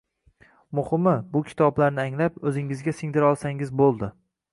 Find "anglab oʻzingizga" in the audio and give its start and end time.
2.05-2.95